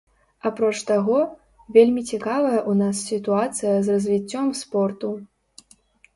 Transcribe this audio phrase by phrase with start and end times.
[0.49, 1.17] Апроч таго,
[1.75, 5.13] вельмі цікавая ў нас сітуацыя з развіццём спорту.